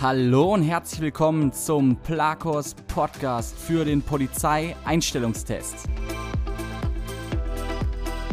[0.00, 5.88] Hallo und herzlich willkommen zum Plakos Podcast für den Polizeieinstellungstest.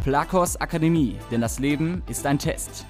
[0.03, 2.85] Plakos Akademie, denn das Leben ist ein Test.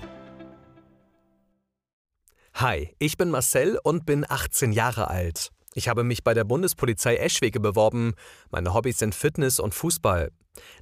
[2.56, 5.52] Hi, ich bin Marcel und bin 18 Jahre alt.
[5.78, 8.14] Ich habe mich bei der Bundespolizei Eschwege beworben.
[8.50, 10.32] Meine Hobbys sind Fitness und Fußball.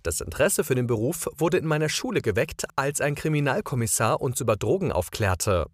[0.03, 4.55] Das Interesse für den Beruf wurde in meiner Schule geweckt, als ein Kriminalkommissar uns über
[4.55, 5.65] Drogen aufklärte.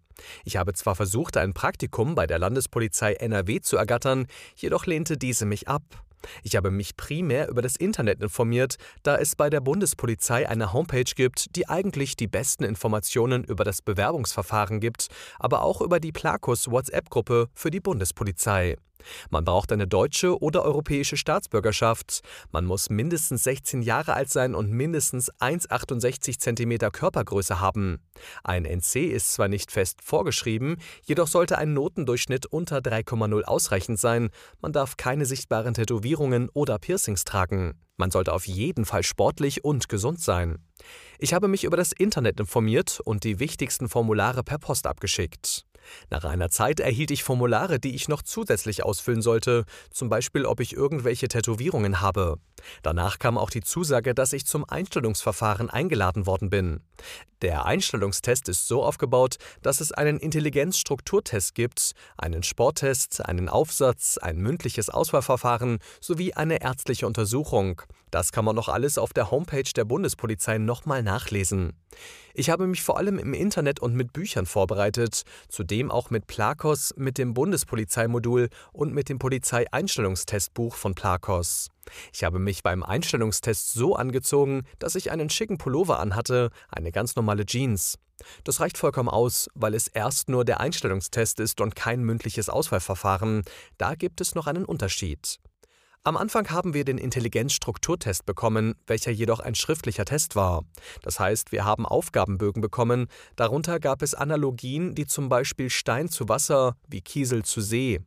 [0.46, 5.44] Ich habe zwar versucht, ein Praktikum bei der Landespolizei NRW zu ergattern, jedoch lehnte diese
[5.44, 5.82] mich ab.
[6.42, 11.04] Ich habe mich primär über das Internet informiert, da es bei der Bundespolizei eine Homepage
[11.04, 16.70] gibt, die eigentlich die besten Informationen über das Bewerbungsverfahren gibt, aber auch über die Plakus
[16.70, 18.76] WhatsApp-Gruppe für die Bundespolizei.
[19.30, 22.20] Man braucht eine deutsche oder europäische Staatsbürgerschaft.
[22.52, 28.00] Man muss mindestens 16 Jahre alt sein und mindestens 1,68 cm Körpergröße haben.
[28.44, 34.30] Ein NC ist zwar nicht fest vorgeschrieben, jedoch sollte ein Notendurchschnitt unter 3,0 ausreichend sein.
[34.60, 37.74] Man darf keine sichtbaren Tätowierungen oder Piercings tragen.
[38.00, 40.58] Man sollte auf jeden Fall sportlich und gesund sein.
[41.18, 45.66] Ich habe mich über das Internet informiert und die wichtigsten Formulare per Post abgeschickt.
[46.10, 50.60] Nach einer Zeit erhielt ich Formulare, die ich noch zusätzlich ausfüllen sollte, zum Beispiel ob
[50.60, 52.38] ich irgendwelche Tätowierungen habe.
[52.82, 56.80] Danach kam auch die Zusage, dass ich zum Einstellungsverfahren eingeladen worden bin.
[57.42, 64.38] Der Einstellungstest ist so aufgebaut, dass es einen Intelligenzstrukturtest gibt, einen Sporttest, einen Aufsatz, ein
[64.38, 67.82] mündliches Auswahlverfahren sowie eine ärztliche Untersuchung.
[68.10, 71.72] Das kann man noch alles auf der Homepage der Bundespolizei nochmal nachlesen.
[72.34, 76.94] Ich habe mich vor allem im Internet und mit Büchern vorbereitet, zudem auch mit Plakos,
[76.96, 81.68] mit dem Bundespolizeimodul und mit dem Polizeieinstellungstestbuch von Plakos.
[82.12, 87.16] Ich habe mich beim Einstellungstest so angezogen, dass ich einen schicken Pullover anhatte, eine ganz
[87.16, 87.98] normale Jeans.
[88.44, 93.42] Das reicht vollkommen aus, weil es erst nur der Einstellungstest ist und kein mündliches Auswahlverfahren.
[93.78, 95.38] Da gibt es noch einen Unterschied.
[96.02, 100.64] Am Anfang haben wir den Intelligenzstrukturtest bekommen, welcher jedoch ein schriftlicher Test war.
[101.02, 103.06] Das heißt, wir haben Aufgabenbögen bekommen,
[103.36, 108.00] darunter gab es Analogien, die zum Beispiel Stein zu Wasser wie Kiesel zu See.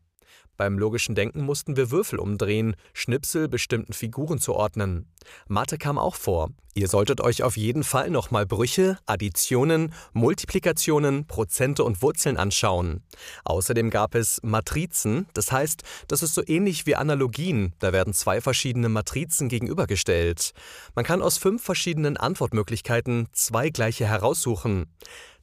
[0.56, 5.08] Beim logischen Denken mussten wir Würfel umdrehen, Schnipsel bestimmten Figuren zuordnen.
[5.48, 6.52] Mathe kam auch vor.
[6.76, 13.04] Ihr solltet euch auf jeden Fall nochmal Brüche, Additionen, Multiplikationen, Prozente und Wurzeln anschauen.
[13.46, 18.42] Außerdem gab es Matrizen, das heißt, das ist so ähnlich wie Analogien, da werden zwei
[18.42, 20.54] verschiedene Matrizen gegenübergestellt.
[20.96, 24.88] Man kann aus fünf verschiedenen Antwortmöglichkeiten zwei gleiche heraussuchen.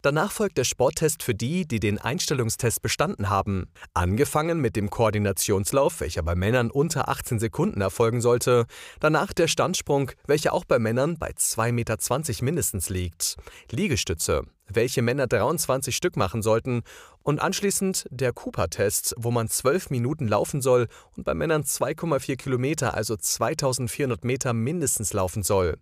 [0.03, 3.66] Danach folgt der Sporttest für die, die den Einstellungstest bestanden haben.
[3.93, 8.65] Angefangen mit dem Koordinationslauf, welcher bei Männern unter 18 Sekunden erfolgen sollte.
[8.99, 13.37] Danach der Standsprung, welcher auch bei Männern bei 2,20 Meter mindestens liegt.
[13.71, 16.82] Liegestütze, welche Männer 23 Stück machen sollten.
[17.22, 22.94] Und anschließend der Cooper-Test, wo man 12 Minuten laufen soll und bei Männern 2,4 Kilometer,
[22.94, 25.77] also 2400 Meter mindestens laufen soll.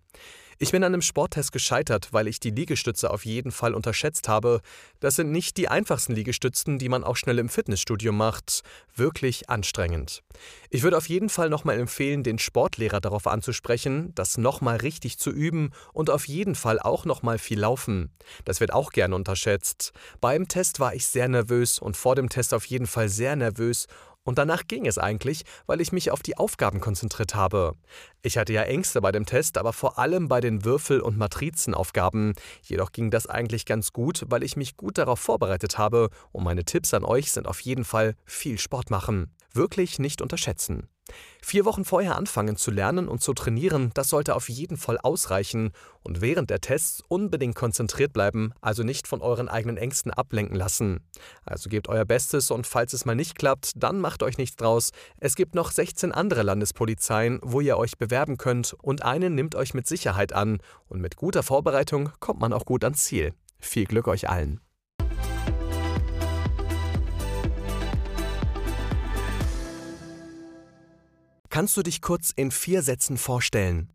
[0.60, 4.60] Ich bin an einem Sporttest gescheitert, weil ich die Liegestütze auf jeden Fall unterschätzt habe.
[4.98, 8.64] Das sind nicht die einfachsten Liegestützen, die man auch schnell im Fitnessstudio macht.
[8.96, 10.24] Wirklich anstrengend.
[10.70, 15.30] Ich würde auf jeden Fall nochmal empfehlen, den Sportlehrer darauf anzusprechen, das nochmal richtig zu
[15.30, 18.10] üben und auf jeden Fall auch nochmal viel laufen.
[18.44, 19.92] Das wird auch gerne unterschätzt.
[20.20, 23.86] Beim Test war ich sehr nervös und vor dem Test auf jeden Fall sehr nervös
[24.28, 27.72] und danach ging es eigentlich, weil ich mich auf die Aufgaben konzentriert habe.
[28.21, 32.34] Ich hatte ja Ängste bei dem Test, aber vor allem bei den Würfel- und Matrizenaufgaben.
[32.62, 36.67] Jedoch ging das eigentlich ganz gut, weil ich mich gut darauf vorbereitet habe und meine
[36.67, 39.34] Tipps an euch sind auf jeden Fall viel Sport machen.
[39.55, 40.88] Wirklich nicht unterschätzen.
[41.42, 45.72] Vier Wochen vorher anfangen zu lernen und zu trainieren, das sollte auf jeden Fall ausreichen
[46.02, 51.00] und während der Tests unbedingt konzentriert bleiben, also nicht von euren eigenen Ängsten ablenken lassen.
[51.44, 54.91] Also gebt euer Bestes und falls es mal nicht klappt, dann macht euch nichts draus.
[55.19, 59.75] Es gibt noch 16 andere Landespolizeien, wo ihr euch bewerben könnt und eine nimmt euch
[59.75, 60.58] mit Sicherheit an
[60.88, 63.32] und mit guter Vorbereitung kommt man auch gut ans Ziel.
[63.58, 64.61] Viel Glück euch allen.
[71.58, 73.93] Kannst du dich kurz in vier Sätzen vorstellen?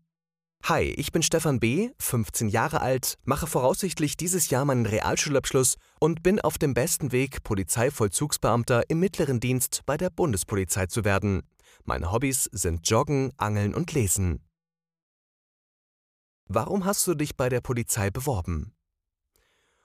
[0.64, 6.22] Hi, ich bin Stefan B., 15 Jahre alt, mache voraussichtlich dieses Jahr meinen Realschulabschluss und
[6.22, 11.40] bin auf dem besten Weg, Polizeivollzugsbeamter im mittleren Dienst bei der Bundespolizei zu werden.
[11.84, 14.44] Meine Hobbys sind Joggen, Angeln und Lesen.
[16.46, 18.74] Warum hast du dich bei der Polizei beworben?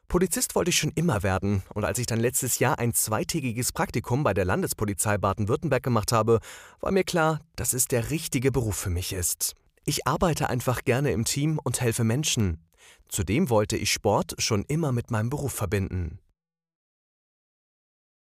[0.10, 4.24] Polizist wollte ich schon immer werden und als ich dann letztes Jahr ein zweitägiges Praktikum
[4.24, 6.40] bei der Landespolizei Baden-Württemberg gemacht habe,
[6.80, 9.54] war mir klar, dass es der richtige Beruf für mich ist.
[9.86, 12.58] Ich arbeite einfach gerne im Team und helfe Menschen.
[13.08, 16.18] Zudem wollte ich Sport schon immer mit meinem Beruf verbinden.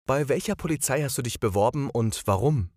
[0.06, 2.70] Bei welcher Polizei hast du dich beworben und warum?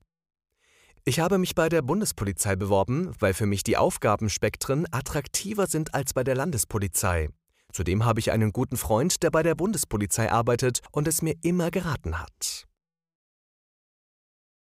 [1.03, 6.13] Ich habe mich bei der Bundespolizei beworben, weil für mich die Aufgabenspektren attraktiver sind als
[6.13, 7.29] bei der Landespolizei.
[7.71, 11.71] Zudem habe ich einen guten Freund, der bei der Bundespolizei arbeitet und es mir immer
[11.71, 12.66] geraten hat.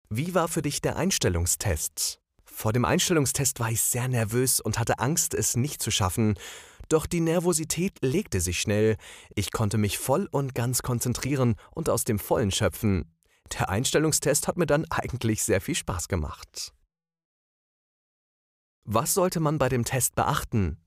[0.09, 2.21] Wie war für dich der Einstellungstest?
[2.45, 6.39] Vor dem Einstellungstest war ich sehr nervös und hatte Angst, es nicht zu schaffen.
[6.89, 8.95] Doch die Nervosität legte sich schnell.
[9.35, 13.13] Ich konnte mich voll und ganz konzentrieren und aus dem Vollen schöpfen.
[13.53, 16.73] Der Einstellungstest hat mir dann eigentlich sehr viel Spaß gemacht.
[18.85, 20.77] Was sollte man bei dem Test beachten?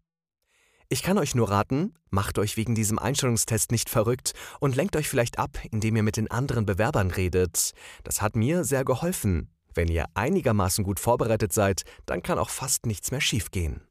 [0.92, 5.08] Ich kann euch nur raten, macht euch wegen diesem Einstellungstest nicht verrückt und lenkt euch
[5.08, 7.74] vielleicht ab, indem ihr mit den anderen Bewerbern redet.
[8.02, 9.48] Das hat mir sehr geholfen.
[9.72, 13.86] Wenn ihr einigermaßen gut vorbereitet seid, dann kann auch fast nichts mehr schiefgehen.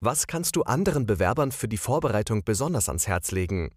[0.00, 3.74] Was kannst du anderen Bewerbern für die Vorbereitung besonders ans Herz legen?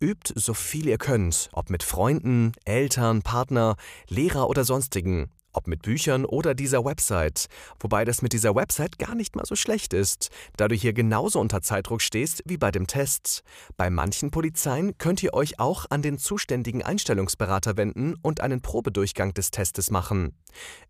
[0.00, 3.74] Übt so viel ihr könnt, ob mit Freunden, Eltern, Partner,
[4.08, 7.46] Lehrer oder sonstigen, ob mit Büchern oder dieser Website.
[7.80, 11.40] Wobei das mit dieser Website gar nicht mal so schlecht ist, da du hier genauso
[11.40, 13.42] unter Zeitdruck stehst wie bei dem Test.
[13.76, 19.34] Bei manchen Polizeien könnt ihr euch auch an den zuständigen Einstellungsberater wenden und einen Probedurchgang
[19.34, 20.36] des Testes machen.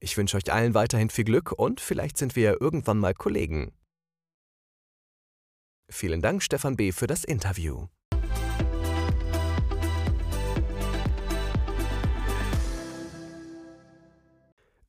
[0.00, 3.72] Ich wünsche euch allen weiterhin viel Glück und vielleicht sind wir ja irgendwann mal Kollegen.
[5.90, 7.86] Vielen Dank, Stefan B., für das Interview.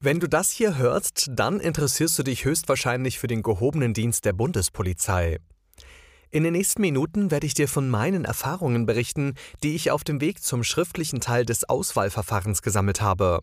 [0.05, 4.33] Wenn du das hier hörst, dann interessierst du dich höchstwahrscheinlich für den gehobenen Dienst der
[4.33, 5.39] Bundespolizei.
[6.29, 10.21] In den nächsten Minuten werde ich dir von meinen Erfahrungen berichten, die ich auf dem
[10.21, 13.39] Weg zum schriftlichen Teil des Auswahlverfahrens gesammelt habe.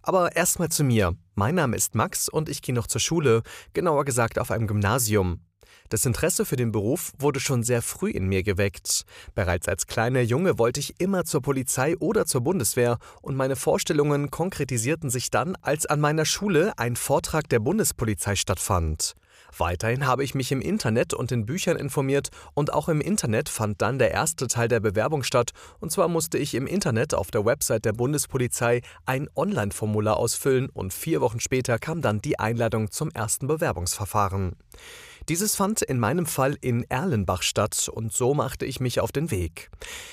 [0.00, 1.16] Aber erstmal zu mir.
[1.34, 3.42] Mein Name ist Max und ich gehe noch zur Schule,
[3.74, 5.42] genauer gesagt auf einem Gymnasium.
[5.90, 9.02] Das Interesse für den Beruf wurde schon sehr früh in mir geweckt.
[9.34, 14.30] Bereits als kleiner Junge wollte ich immer zur Polizei oder zur Bundeswehr und meine Vorstellungen
[14.30, 19.16] konkretisierten sich dann, als an meiner Schule ein Vortrag der Bundespolizei stattfand.
[19.58, 23.82] Weiterhin habe ich mich im Internet und in Büchern informiert und auch im Internet fand
[23.82, 25.50] dann der erste Teil der Bewerbung statt
[25.80, 30.94] und zwar musste ich im Internet auf der Website der Bundespolizei ein Online-Formular ausfüllen und
[30.94, 34.54] vier Wochen später kam dann die Einladung zum ersten Bewerbungsverfahren.
[35.28, 39.30] Dieses fand in meinem Fall in Erlenbach statt und so machte ich mich auf den
[39.30, 39.70] Weg.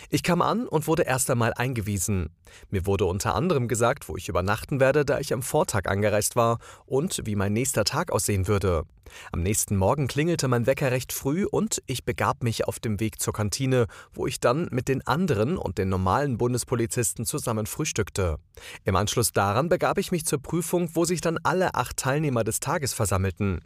[0.10, 2.30] Ich kam an und wurde erst einmal eingewiesen.
[2.70, 6.60] Mir wurde unter anderem gesagt, wo ich übernachten werde, da ich am Vortag angereist war
[6.86, 8.84] und wie mein nächster Tag aussehen würde.
[9.32, 13.22] Am nächsten Morgen klingelte mein Wecker recht früh und ich begab mich auf dem Weg
[13.22, 18.38] zur Kantine, wo ich dann mit den anderen und den normalen Bundespolizisten zusammen frühstückte.
[18.84, 22.60] Im Anschluss daran begab ich mich zur Prüfung, wo sich dann alle acht Teilnehmer des
[22.60, 23.62] Tages versammelten.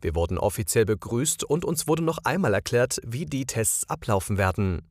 [0.00, 4.82] Wir wurden offiziell begrüßt und uns wurde noch einmal erklärt, wie die Tests ablaufen werden.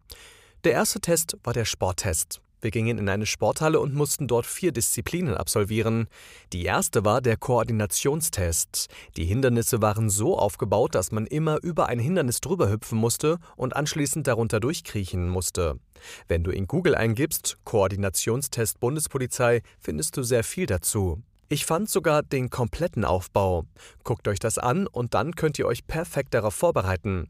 [0.64, 2.42] Der erste Test war der Sporttest.
[2.66, 6.08] Wir gingen in eine Sporthalle und mussten dort vier Disziplinen absolvieren.
[6.52, 8.88] Die erste war der Koordinationstest.
[9.18, 13.76] Die Hindernisse waren so aufgebaut, dass man immer über ein Hindernis drüber hüpfen musste und
[13.76, 15.80] anschließend darunter durchkriechen musste.
[16.28, 21.22] Wenn du in Google eingibst Koordinationstest Bundespolizei, findest du sehr viel dazu.
[21.48, 23.66] Ich fand sogar den kompletten Aufbau.
[24.04, 27.30] Guckt euch das an und dann könnt ihr euch perfekt darauf vorbereiten.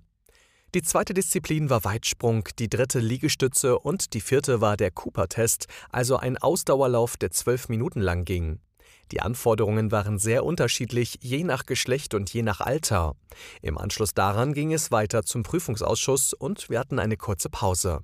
[0.76, 6.18] Die zweite Disziplin war Weitsprung, die dritte Liegestütze und die vierte war der Cooper-Test, also
[6.18, 8.60] ein Ausdauerlauf, der zwölf Minuten lang ging.
[9.14, 13.16] Die Anforderungen waren sehr unterschiedlich, je nach Geschlecht und je nach Alter.
[13.62, 18.02] Im Anschluss daran ging es weiter zum Prüfungsausschuss und wir hatten eine kurze Pause.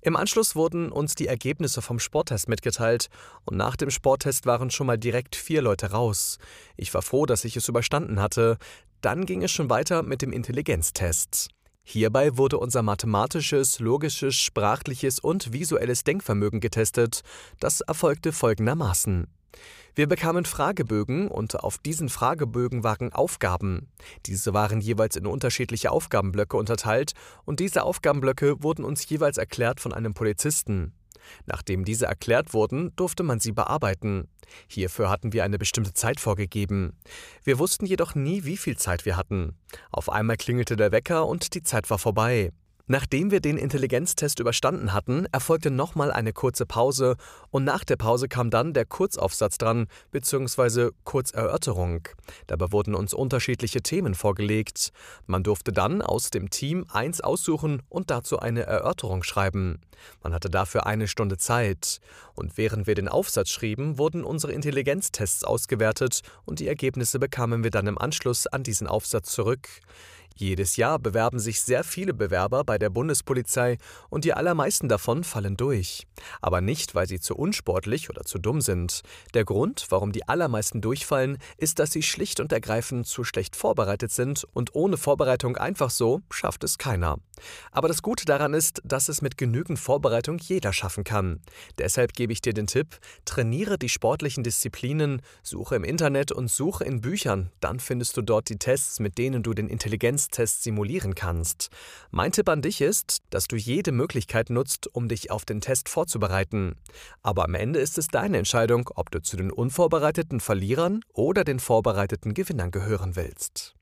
[0.00, 3.08] Im Anschluss wurden uns die Ergebnisse vom Sporttest mitgeteilt
[3.46, 6.38] und nach dem Sporttest waren schon mal direkt vier Leute raus.
[6.76, 8.58] Ich war froh, dass ich es überstanden hatte.
[9.00, 11.50] Dann ging es schon weiter mit dem Intelligenztest.
[11.82, 17.22] Hierbei wurde unser mathematisches, logisches, sprachliches und visuelles Denkvermögen getestet.
[17.58, 19.26] Das erfolgte folgendermaßen.
[19.94, 23.88] Wir bekamen Fragebögen und auf diesen Fragebögen waren Aufgaben.
[24.26, 27.12] Diese waren jeweils in unterschiedliche Aufgabenblöcke unterteilt
[27.44, 30.92] und diese Aufgabenblöcke wurden uns jeweils erklärt von einem Polizisten.
[31.46, 34.28] Nachdem diese erklärt wurden, durfte man sie bearbeiten.
[34.68, 36.96] Hierfür hatten wir eine bestimmte Zeit vorgegeben.
[37.44, 39.54] Wir wussten jedoch nie, wie viel Zeit wir hatten.
[39.90, 42.52] Auf einmal klingelte der Wecker und die Zeit war vorbei.
[42.92, 47.14] Nachdem wir den Intelligenztest überstanden hatten, erfolgte nochmal eine kurze Pause
[47.50, 50.90] und nach der Pause kam dann der Kurzaufsatz dran bzw.
[51.04, 52.08] Kurzerörterung.
[52.48, 54.90] Dabei wurden uns unterschiedliche Themen vorgelegt.
[55.28, 59.80] Man durfte dann aus dem Team eins aussuchen und dazu eine Erörterung schreiben.
[60.24, 62.00] Man hatte dafür eine Stunde Zeit.
[62.34, 67.70] Und während wir den Aufsatz schrieben, wurden unsere Intelligenztests ausgewertet und die Ergebnisse bekamen wir
[67.70, 69.68] dann im Anschluss an diesen Aufsatz zurück.
[70.36, 75.56] Jedes Jahr bewerben sich sehr viele Bewerber bei der Bundespolizei und die allermeisten davon fallen
[75.56, 76.06] durch.
[76.40, 79.02] Aber nicht, weil sie zu unsportlich oder zu dumm sind.
[79.34, 84.12] Der Grund, warum die allermeisten durchfallen, ist, dass sie schlicht und ergreifend zu schlecht vorbereitet
[84.12, 87.18] sind und ohne Vorbereitung einfach so schafft es keiner.
[87.72, 91.40] Aber das Gute daran ist, dass es mit genügend Vorbereitung jeder schaffen kann.
[91.78, 96.84] Deshalb gebe ich dir den Tipp, trainiere die sportlichen Disziplinen, suche im Internet und suche
[96.84, 101.14] in Büchern, dann findest du dort die Tests, mit denen du den Intelligenz Intelligenztest simulieren
[101.14, 101.70] kannst.
[102.10, 105.88] Mein Tipp an dich ist, dass du jede Möglichkeit nutzt, um dich auf den Test
[105.88, 106.76] vorzubereiten.
[107.22, 111.60] Aber am Ende ist es deine Entscheidung, ob du zu den unvorbereiteten Verlierern oder den
[111.60, 113.74] vorbereiteten Gewinnern gehören willst.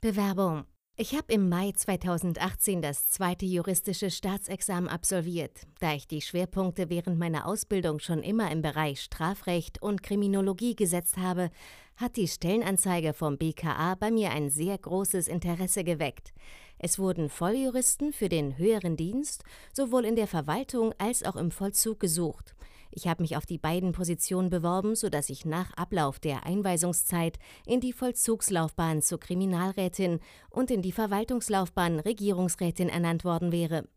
[0.00, 5.66] Bewerbung ich habe im Mai 2018 das zweite juristische Staatsexamen absolviert.
[5.80, 11.16] Da ich die Schwerpunkte während meiner Ausbildung schon immer im Bereich Strafrecht und Kriminologie gesetzt
[11.16, 11.50] habe,
[11.96, 16.32] hat die Stellenanzeige vom BKA bei mir ein sehr großes Interesse geweckt.
[16.78, 21.98] Es wurden Volljuristen für den höheren Dienst sowohl in der Verwaltung als auch im Vollzug
[21.98, 22.54] gesucht.
[22.96, 27.80] Ich habe mich auf die beiden Positionen beworben, sodass ich nach Ablauf der Einweisungszeit in
[27.80, 33.88] die Vollzugslaufbahn zur Kriminalrätin und in die Verwaltungslaufbahn Regierungsrätin ernannt worden wäre.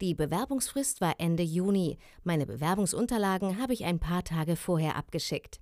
[0.00, 1.98] Die Bewerbungsfrist war Ende Juni.
[2.22, 5.60] Meine Bewerbungsunterlagen habe ich ein paar Tage vorher abgeschickt.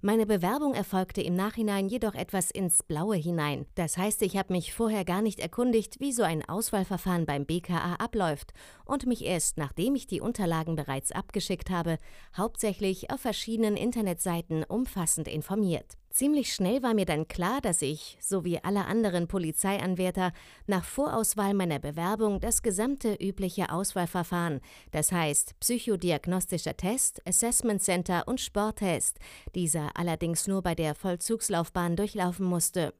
[0.00, 3.66] Meine Bewerbung erfolgte im Nachhinein jedoch etwas ins Blaue hinein.
[3.74, 7.94] Das heißt, ich habe mich vorher gar nicht erkundigt, wie so ein Auswahlverfahren beim BKA
[7.94, 8.52] abläuft
[8.84, 11.98] und mich erst, nachdem ich die Unterlagen bereits abgeschickt habe,
[12.36, 15.99] hauptsächlich auf verschiedenen Internetseiten umfassend informiert.
[16.12, 20.32] Ziemlich schnell war mir dann klar, dass ich, so wie alle anderen Polizeianwärter,
[20.66, 28.40] nach Vorauswahl meiner Bewerbung das gesamte übliche Auswahlverfahren, das heißt psychodiagnostischer Test, Assessment Center und
[28.40, 29.20] Sporttest,
[29.54, 32.92] dieser allerdings nur bei der Vollzugslaufbahn durchlaufen musste.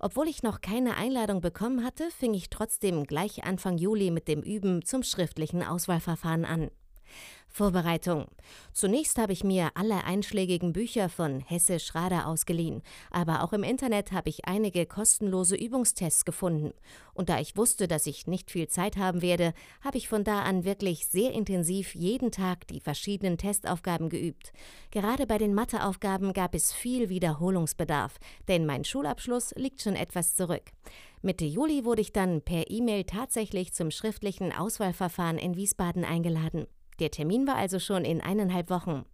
[0.00, 4.42] Obwohl ich noch keine Einladung bekommen hatte, fing ich trotzdem gleich Anfang Juli mit dem
[4.42, 6.70] Üben zum schriftlichen Auswahlverfahren an.
[7.56, 8.26] Vorbereitung.
[8.74, 14.12] Zunächst habe ich mir alle einschlägigen Bücher von Hesse Schrader ausgeliehen, aber auch im Internet
[14.12, 16.74] habe ich einige kostenlose Übungstests gefunden.
[17.14, 20.42] Und da ich wusste, dass ich nicht viel Zeit haben werde, habe ich von da
[20.42, 24.52] an wirklich sehr intensiv jeden Tag die verschiedenen Testaufgaben geübt.
[24.90, 30.72] Gerade bei den Matheaufgaben gab es viel Wiederholungsbedarf, denn mein Schulabschluss liegt schon etwas zurück.
[31.22, 36.66] Mitte Juli wurde ich dann per E-Mail tatsächlich zum schriftlichen Auswahlverfahren in Wiesbaden eingeladen.
[36.98, 39.04] Der Termin war also schon in eineinhalb Wochen.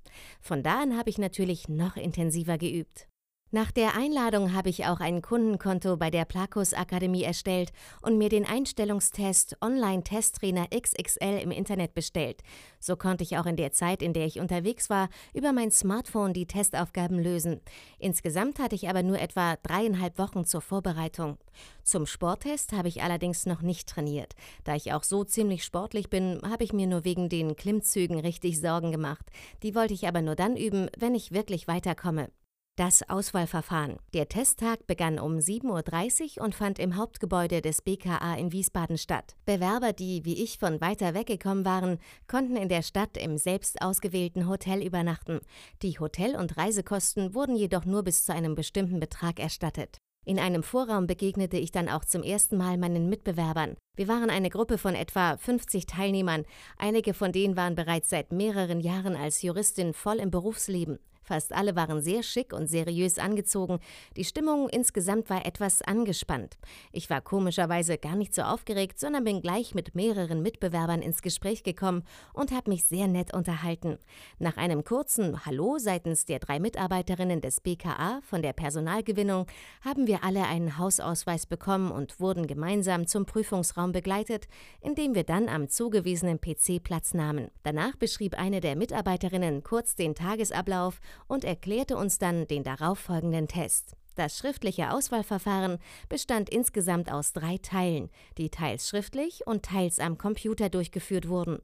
[0.40, 3.08] Von da an habe ich natürlich noch intensiver geübt.
[3.54, 8.30] Nach der Einladung habe ich auch ein Kundenkonto bei der Plakus Akademie erstellt und mir
[8.30, 12.40] den Einstellungstest Online Testtrainer XXL im Internet bestellt.
[12.80, 16.32] So konnte ich auch in der Zeit, in der ich unterwegs war, über mein Smartphone
[16.32, 17.60] die Testaufgaben lösen.
[17.98, 21.36] Insgesamt hatte ich aber nur etwa dreieinhalb Wochen zur Vorbereitung.
[21.82, 24.34] Zum Sporttest habe ich allerdings noch nicht trainiert.
[24.64, 28.58] Da ich auch so ziemlich sportlich bin, habe ich mir nur wegen den Klimmzügen richtig
[28.58, 29.26] Sorgen gemacht.
[29.62, 32.30] Die wollte ich aber nur dann üben, wenn ich wirklich weiterkomme.
[32.78, 33.98] Das Auswahlverfahren.
[34.14, 39.36] Der Testtag begann um 7.30 Uhr und fand im Hauptgebäude des BKA in Wiesbaden statt.
[39.44, 41.98] Bewerber, die wie ich von weiter weggekommen waren,
[42.28, 45.40] konnten in der Stadt im selbst ausgewählten Hotel übernachten.
[45.82, 49.98] Die Hotel- und Reisekosten wurden jedoch nur bis zu einem bestimmten Betrag erstattet.
[50.24, 53.76] In einem Vorraum begegnete ich dann auch zum ersten Mal meinen Mitbewerbern.
[53.96, 56.46] Wir waren eine Gruppe von etwa 50 Teilnehmern.
[56.78, 60.98] Einige von denen waren bereits seit mehreren Jahren als Juristin voll im Berufsleben.
[61.32, 63.78] Fast alle waren sehr schick und seriös angezogen.
[64.16, 66.58] Die Stimmung insgesamt war etwas angespannt.
[66.92, 71.62] Ich war komischerweise gar nicht so aufgeregt, sondern bin gleich mit mehreren Mitbewerbern ins Gespräch
[71.62, 72.02] gekommen
[72.34, 73.96] und habe mich sehr nett unterhalten.
[74.40, 79.46] Nach einem kurzen Hallo seitens der drei Mitarbeiterinnen des BKA von der Personalgewinnung
[79.80, 84.48] haben wir alle einen Hausausweis bekommen und wurden gemeinsam zum Prüfungsraum begleitet,
[84.82, 87.50] in dem wir dann am zugewiesenen PC Platz nahmen.
[87.62, 93.96] Danach beschrieb eine der Mitarbeiterinnen kurz den Tagesablauf und erklärte uns dann den darauffolgenden Test.
[94.14, 100.68] Das schriftliche Auswahlverfahren bestand insgesamt aus drei Teilen, die teils schriftlich und teils am Computer
[100.68, 101.60] durchgeführt wurden.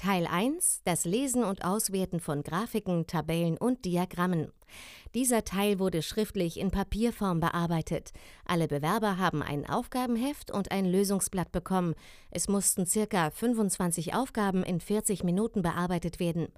[0.00, 4.50] Teil 1 Das Lesen und Auswerten von Grafiken, Tabellen und Diagrammen.
[5.14, 8.14] Dieser Teil wurde schriftlich in Papierform bearbeitet.
[8.46, 11.94] Alle Bewerber haben ein Aufgabenheft und ein Lösungsblatt bekommen.
[12.30, 16.48] Es mussten circa 25 Aufgaben in 40 Minuten bearbeitet werden.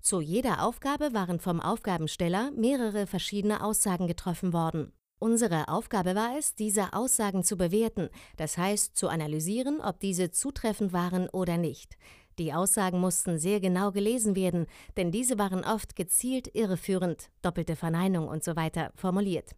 [0.00, 4.92] Zu jeder Aufgabe waren vom Aufgabensteller mehrere verschiedene Aussagen getroffen worden.
[5.22, 10.92] Unsere Aufgabe war es, diese Aussagen zu bewerten, das heißt zu analysieren, ob diese zutreffend
[10.92, 11.96] waren oder nicht.
[12.38, 18.28] Die Aussagen mussten sehr genau gelesen werden, denn diese waren oft gezielt irreführend, doppelte Verneinung
[18.28, 19.50] und so weiter formuliert.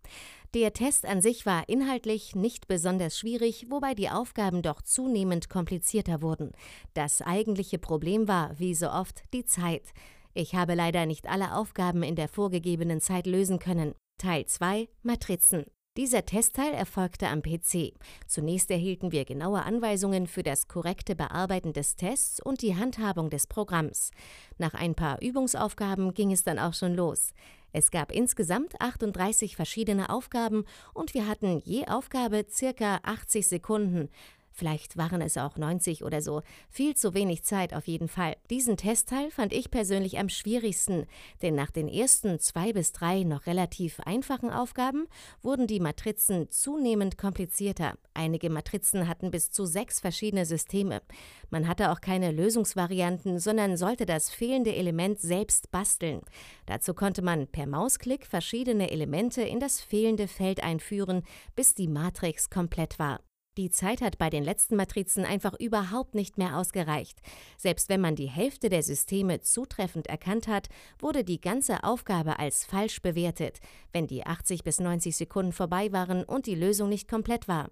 [0.55, 6.23] Der Test an sich war inhaltlich nicht besonders schwierig, wobei die Aufgaben doch zunehmend komplizierter
[6.23, 6.53] wurden.
[6.95, 9.93] Das eigentliche Problem war, wie so oft, die Zeit.
[10.33, 13.95] Ich habe leider nicht alle Aufgaben in der vorgegebenen Zeit lösen können.
[14.19, 15.65] Teil 2 Matrizen.
[15.97, 17.93] Dieser Testteil erfolgte am PC.
[18.27, 23.47] Zunächst erhielten wir genaue Anweisungen für das korrekte Bearbeiten des Tests und die Handhabung des
[23.47, 24.11] Programms.
[24.59, 27.33] Nach ein paar Übungsaufgaben ging es dann auch schon los.
[27.73, 34.09] Es gab insgesamt 38 verschiedene Aufgaben und wir hatten je Aufgabe circa 80 Sekunden.
[34.57, 36.43] Vielleicht waren es auch 90 oder so.
[36.71, 38.37] Viel zu wenig Zeit auf jeden Fall.
[38.51, 41.07] Diesen Testteil fand ich persönlich am schwierigsten,
[41.43, 45.09] denn nach den ersten zwei bis drei noch relativ einfachen Aufgaben
[45.43, 47.99] wurden die Matrizen zunehmend komplizierter.
[48.15, 51.03] Einige Matrizen hatten bis zu sechs verschiedene Systeme.
[51.51, 56.21] Man hatte auch keine Lösungsvarianten, sondern sollte das fehlende Element selbst basteln.
[56.67, 61.25] Dazu konnte man per Mausklick verschiedene Elemente in das fehlende Feld einführen,
[61.57, 63.19] bis die Matrix komplett war.
[63.57, 67.21] Die Zeit hat bei den letzten Matrizen einfach überhaupt nicht mehr ausgereicht.
[67.57, 70.69] Selbst wenn man die Hälfte der Systeme zutreffend erkannt hat,
[70.99, 73.61] wurde die ganze Aufgabe als falsch bewertet,
[73.93, 77.71] wenn die 80 bis 90 Sekunden vorbei waren und die Lösung nicht komplett war.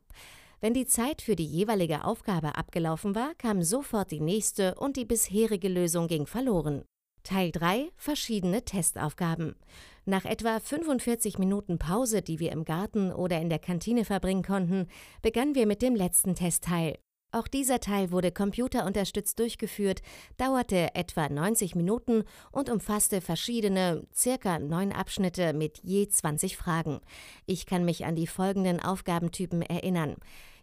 [0.60, 5.04] Wenn die Zeit für die jeweilige Aufgabe abgelaufen war, kam sofort die nächste und die
[5.04, 6.84] bisherige Lösung ging verloren.
[7.24, 9.56] Teil 3 Verschiedene Testaufgaben.
[10.04, 14.88] Nach etwa 45 Minuten Pause, die wir im Garten oder in der Kantine verbringen konnten,
[15.22, 16.98] begannen wir mit dem letzten Testteil.
[17.30, 20.02] Auch dieser Teil wurde computerunterstützt durchgeführt,
[20.36, 27.00] dauerte etwa 90 Minuten und umfasste verschiedene, circa neun Abschnitte mit je 20 Fragen.
[27.46, 30.16] Ich kann mich an die folgenden Aufgabentypen erinnern: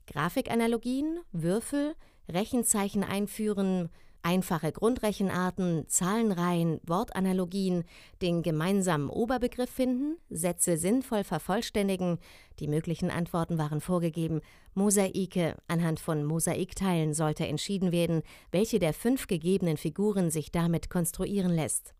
[0.05, 1.95] Grafikanalogien, Würfel,
[2.27, 3.89] Rechenzeichen einführen,
[4.21, 7.85] Einfache Grundrechenarten, Zahlenreihen, Wortanalogien,
[8.21, 12.19] den gemeinsamen Oberbegriff finden, Sätze sinnvoll vervollständigen,
[12.59, 14.41] die möglichen Antworten waren vorgegeben,
[14.73, 21.51] Mosaike, anhand von Mosaikteilen sollte entschieden werden, welche der fünf gegebenen Figuren sich damit konstruieren
[21.51, 21.93] lässt.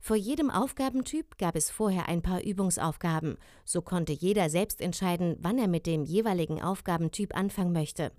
[0.00, 5.58] Vor jedem Aufgabentyp gab es vorher ein paar Übungsaufgaben, so konnte jeder selbst entscheiden, wann
[5.58, 8.12] er mit dem jeweiligen Aufgabentyp anfangen möchte.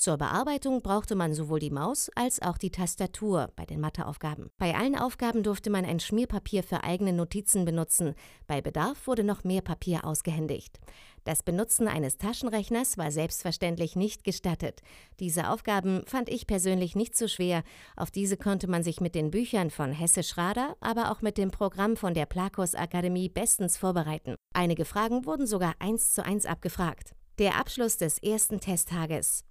[0.00, 4.48] Zur Bearbeitung brauchte man sowohl die Maus als auch die Tastatur bei den Matheaufgaben.
[4.56, 8.14] Bei allen Aufgaben durfte man ein Schmierpapier für eigene Notizen benutzen.
[8.46, 10.80] Bei Bedarf wurde noch mehr Papier ausgehändigt.
[11.24, 14.80] Das Benutzen eines Taschenrechners war selbstverständlich nicht gestattet.
[15.18, 17.62] Diese Aufgaben fand ich persönlich nicht so schwer.
[17.94, 21.50] Auf diese konnte man sich mit den Büchern von Hesse Schrader, aber auch mit dem
[21.50, 24.36] Programm von der Plakos Akademie bestens vorbereiten.
[24.54, 27.14] Einige Fragen wurden sogar eins zu eins abgefragt.
[27.38, 29.44] Der Abschluss des ersten Testtages.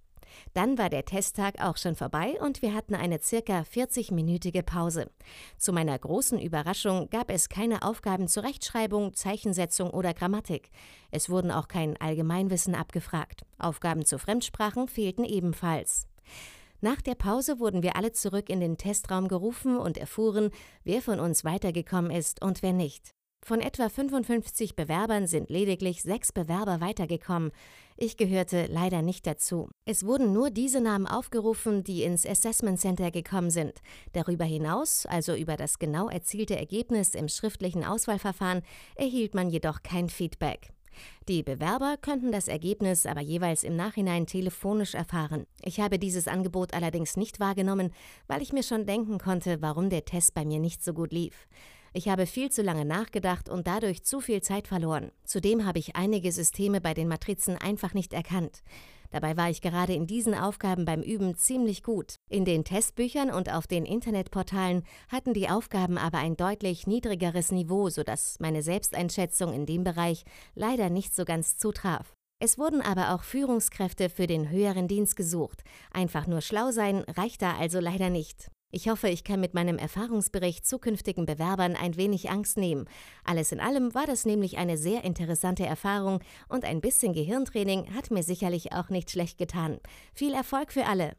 [0.54, 5.10] Dann war der Testtag auch schon vorbei und wir hatten eine circa 40-minütige Pause.
[5.58, 10.70] Zu meiner großen Überraschung gab es keine Aufgaben zur Rechtschreibung, Zeichensetzung oder Grammatik.
[11.10, 13.44] Es wurden auch kein Allgemeinwissen abgefragt.
[13.58, 16.06] Aufgaben zu Fremdsprachen fehlten ebenfalls.
[16.82, 20.50] Nach der Pause wurden wir alle zurück in den Testraum gerufen und erfuhren,
[20.84, 23.10] wer von uns weitergekommen ist und wer nicht.
[23.42, 27.52] Von etwa 55 Bewerbern sind lediglich sechs Bewerber weitergekommen.
[28.02, 29.68] Ich gehörte leider nicht dazu.
[29.84, 33.74] Es wurden nur diese Namen aufgerufen, die ins Assessment Center gekommen sind.
[34.14, 38.62] Darüber hinaus, also über das genau erzielte Ergebnis im schriftlichen Auswahlverfahren,
[38.94, 40.70] erhielt man jedoch kein Feedback.
[41.28, 45.46] Die Bewerber könnten das Ergebnis aber jeweils im Nachhinein telefonisch erfahren.
[45.62, 47.92] Ich habe dieses Angebot allerdings nicht wahrgenommen,
[48.28, 51.46] weil ich mir schon denken konnte, warum der Test bei mir nicht so gut lief.
[51.92, 55.10] Ich habe viel zu lange nachgedacht und dadurch zu viel Zeit verloren.
[55.24, 58.62] Zudem habe ich einige Systeme bei den Matrizen einfach nicht erkannt.
[59.10, 62.14] Dabei war ich gerade in diesen Aufgaben beim Üben ziemlich gut.
[62.28, 67.90] In den Testbüchern und auf den Internetportalen hatten die Aufgaben aber ein deutlich niedrigeres Niveau,
[67.90, 70.24] sodass meine Selbsteinschätzung in dem Bereich
[70.54, 72.14] leider nicht so ganz zutraf.
[72.38, 75.64] Es wurden aber auch Führungskräfte für den höheren Dienst gesucht.
[75.92, 78.48] Einfach nur schlau sein reicht da also leider nicht.
[78.72, 82.84] Ich hoffe, ich kann mit meinem Erfahrungsbericht zukünftigen Bewerbern ein wenig Angst nehmen.
[83.24, 88.12] Alles in allem war das nämlich eine sehr interessante Erfahrung und ein bisschen Gehirntraining hat
[88.12, 89.78] mir sicherlich auch nicht schlecht getan.
[90.14, 91.16] Viel Erfolg für alle!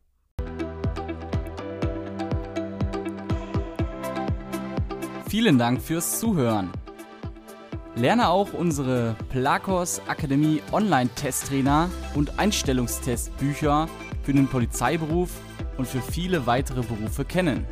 [5.28, 6.72] Vielen Dank fürs Zuhören.
[7.96, 13.90] Lerne auch unsere Plakos Akademie Online-Testtrainer und Einstellungstestbücher
[14.24, 15.32] für den Polizeiberuf
[15.82, 17.66] und für viele weitere Berufe kennen.